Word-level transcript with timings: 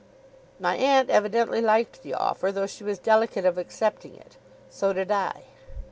My 0.59 0.77
aunt 0.77 1.11
evidently 1.11 1.61
liked 1.61 2.01
the 2.01 2.15
offer, 2.15 2.51
though 2.51 2.65
she 2.65 2.83
was 2.83 2.97
delicate 2.97 3.45
of 3.45 3.59
accepting 3.59 4.15
it. 4.15 4.35
So 4.67 4.93
did 4.93 5.11
I. 5.11 5.43